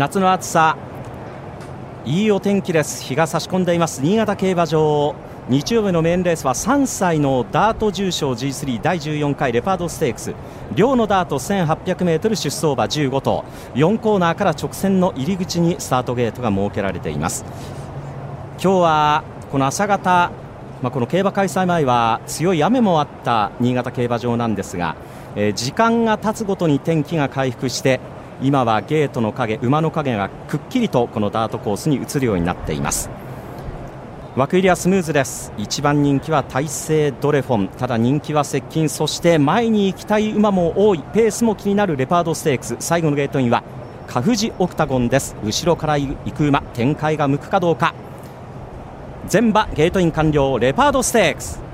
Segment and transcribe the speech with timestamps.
[0.00, 0.78] 夏の暑さ。
[2.06, 3.02] いいお天気です。
[3.02, 4.00] 日が差し込んでいます。
[4.00, 5.14] 新潟競馬場。
[5.50, 10.32] 日曜日のメインレースは3歳のダート重賞 G3 第14回レパードステークス。
[10.74, 13.44] 両のダート 1800m 出走馬15頭。
[13.74, 17.44] 4コーナーから直線の入り口にスタートゲートが設けられています。
[18.52, 20.30] 今日はこの朝方、
[20.80, 24.96] まあ、この競馬開催前は強い雨もあった新潟競馬場なんですが、
[25.36, 28.00] えー、時間が経つごとに天気が回復して
[28.42, 33.10] 今はゲートの影馬の影がくっきりとこのダートコースに移るようになっています。
[34.36, 35.52] 枠入りはスムーズです。
[35.58, 37.68] 1番人気は大勢ドレフォン。
[37.68, 38.88] ただ人気は接近。
[38.88, 41.02] そして前に行きたい馬も多い。
[41.12, 42.76] ペースも気になるレパードステークス。
[42.78, 43.62] 最後のゲートインは
[44.06, 45.36] カフジオクタゴンです。
[45.44, 47.92] 後ろから行く馬展開が向くかどうか。
[49.26, 50.58] 全馬ゲートイン完了。
[50.58, 51.69] レパードステークス。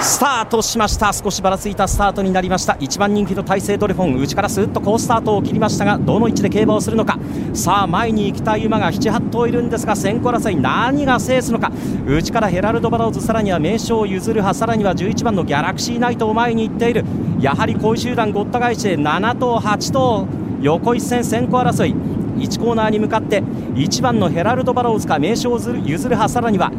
[0.00, 1.12] スタートしました。
[1.12, 2.74] 少しばらついたスタートになりました。
[2.74, 7.18] 1番人気の大勢ドレフォン内からスーッと好スタートを切りましたがどの位置で競馬をするのか。
[7.54, 11.72] さあ前に行きたい馬が78頭いるんですが先行争い何が制すのか。
[12.06, 17.04] 内からヘラルド・バローズさらには名将譲る派さらには11番のギャラクシーナイトを前に行っている。
[17.40, 20.26] やはり好位集団ごった返して7頭8頭
[20.60, 21.94] 横一線先行争い。
[22.36, 26.70] 1コーナーに向かって1番のヘラルド・バローズか名将譲る派さらには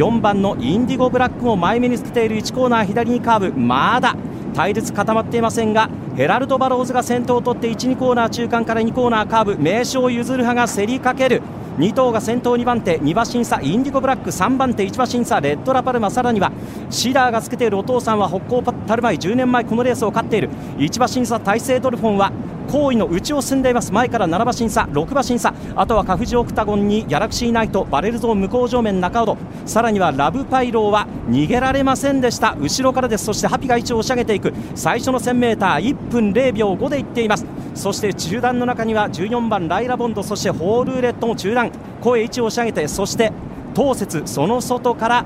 [0.00, 3.60] 4番のインディゴブラックも前目につけている1コーナー左にカーブ。
[3.60, 4.16] まだ
[4.54, 9.58] 隊列固まっていませんがヘラルド・バローズが先頭を取って1、2コーナー中間から2コーナーカーブ。
[9.58, 11.42] 名将譲る派が競りかける。
[11.76, 16.50] 2頭が先頭2番手2馬審査インディゴブラック3番手1馬審査レッドラパルマさらには
[16.88, 20.48] シダーがつけているお父さんは北高タルマイ10年前このレースを勝っている。
[20.78, 22.32] 1馬審査大勢ドルフォンは
[22.70, 23.92] 後位の内を進んでいます。
[23.92, 32.54] 前から7馬審査6馬審査あとはカフジオクタゴンにギャラクシーナイトバレルゾーン向こう上面中ほどさらにはラブパイローは逃げられませんでした。
[32.60, 33.24] 後ろからです。
[33.24, 34.52] そしてハピが位置を押し上げていく。
[34.76, 37.44] 最初の 1000m1 分0秒5でいっています。
[37.74, 41.72] そして中団の中には14番ライラボンドそしてホウオウルーレットも中団。
[42.00, 43.32] 声位置を押し上げてそして
[43.74, 45.24] トウセツその外から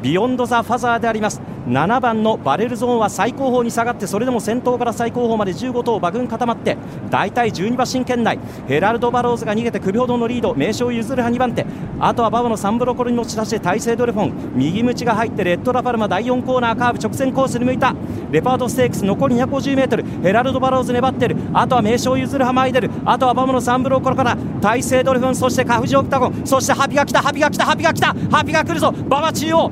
[0.00, 1.40] ビヨンド・ザ・ファザーであります。
[1.66, 6.76] 7番のバレルターンは最後方に下がってそれでも先頭から最後方まで15頭馬群固まって
[7.10, 8.38] 大体12馬身圏内。
[8.68, 10.54] ヘラルド・バローズが逃げて首ほどのリード。
[10.54, 11.66] 名将譲る派2番手
[11.98, 14.52] あとは馬場のサンブロコルに持ち出して大勢ドレフォン。
[14.54, 17.94] 右ムチが入ってレッドラパルマ第4コーナーカーブ直線コースに向いた。
[18.30, 21.36] レパートステークス残り 250m ヘラルド・バローズ粘ってる。
[21.54, 26.46] あとは名将譲る派前出るあとは馬場のサンブロコルから大勢ドレフォンそしてカフジオクタゴン。
[26.46, 28.92] そしてハピが来たハピが来たハピが来たハピが来るぞ。
[29.06, 29.70] 馬場中央。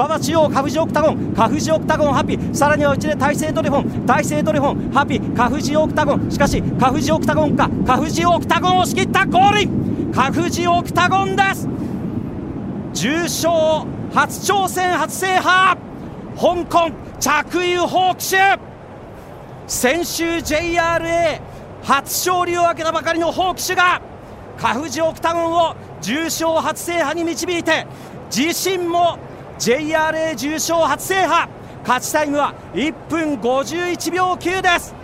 [0.00, 6.30] 馬場中央カフジオクタゴンカフジオクタゴンハピさらにはうちで大勢ドレフォン大勢ドレフォンハピカフジオクタゴン。
[6.30, 7.68] しかしカフジオクタゴンか。
[7.86, 11.68] カフジオクタゴンを仕切ったゴールインカフジオクタゴンです。
[12.94, 15.78] 重賞初挑戦初制覇。
[16.34, 16.90] 香港
[17.20, 18.58] 着油ホークシュ
[19.66, 21.42] 先週 JRA
[21.82, 24.00] 初勝利を挙げたばかりのホークシュが
[24.56, 27.86] カフジオクタゴンを重賞初制覇に導いて
[28.34, 29.18] 自身も
[29.60, 31.50] JRA 重賞初制覇。
[31.82, 34.94] 勝ちタイムは1分51秒9です。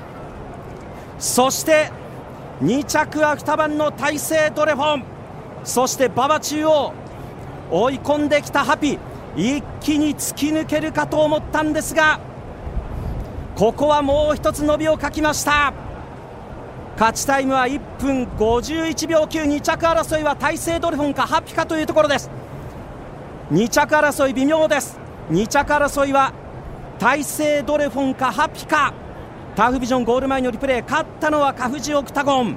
[1.19, 1.91] そして
[2.62, 5.05] 2着は2番の大勢ドレフォン。
[5.62, 6.94] そして馬場中央
[7.71, 8.99] 追い込んできたハピ
[9.37, 12.21] 一気に突き抜けるかと思ったんですが
[13.56, 15.75] ここはもう一つ伸びをかきました。
[16.94, 22.31] 勝ちタイムは1分51秒92着争いは大勢ドレフォンかハピかというところです。
[23.51, 24.99] 2着争い微妙です。
[25.31, 26.33] 2着争いは
[26.99, 28.93] 大勢ドレフォンかハピか。
[29.55, 32.56] ターフビジョンゴール前のリプレイ勝ったのはカフジオクタゴン。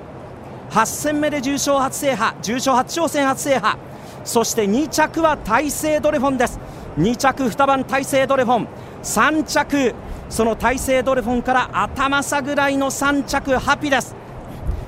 [0.72, 3.78] 8戦目で重賞初制覇重賞初挑戦初制覇。
[4.24, 6.60] そして2着は大勢ドレフォンです。
[6.98, 8.68] 2着2番大勢ドレフォン。
[9.04, 9.94] 3着
[10.28, 14.16] その大勢ドレフォンから頭差ぐらいの3着ハピです。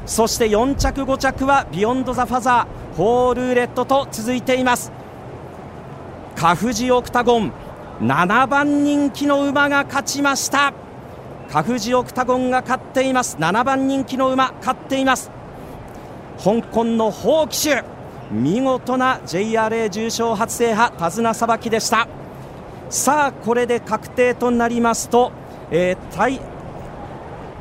[0.07, 4.91] そして4着5着はビヨンドザファザーホールーレットと続いています。
[6.41, 7.53] カフジオクタゴン。
[7.99, 10.73] 7番人気の馬が勝ちました。
[11.51, 13.37] カフジオクタゴンが勝っています。
[13.37, 15.29] 7番人気の馬勝っています。
[16.43, 17.83] 香港のホーキシュ。
[18.31, 22.07] 見事な JRA 重賞初制覇手綱さばきでした。
[22.89, 25.31] さあこれで確定となりますと、
[25.69, 26.41] えー、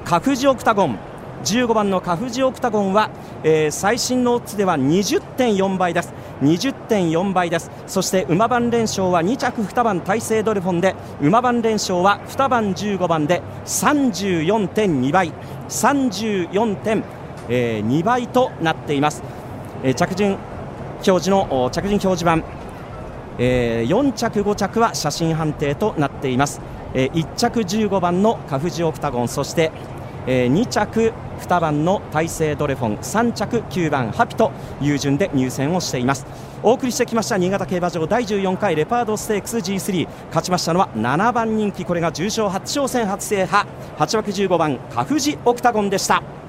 [0.07, 1.10] カフジオクタゴン。
[1.45, 3.11] 15番のカフジオクタゴンは、
[3.45, 6.13] えー、最新のオッズでは20.4倍です。
[6.43, 7.71] 20.4倍です。
[7.87, 15.33] そして馬番連勝は2着2番大勢ドルフォンで馬番連勝は2番15番で34.2倍。
[15.71, 19.23] 34.2倍となっています、
[19.83, 20.37] えー、着順
[20.97, 22.43] 表示の着順表示板、
[23.39, 26.61] えー、4着5着は写真判定となっています、
[26.93, 29.73] えー、1着15番のカフジオクタゴンそして
[30.27, 36.27] えー、2着2番の大勢ドレフォン3着9番ハピという順で入選をしています。
[36.63, 43.69] お送りしてきました新潟競馬場第14回レパードステークス G3 勝ちましたのは7番人気これが重賞初挑戦初制覇。
[43.99, 46.40] 8枠15番カフジオクタゴンでした。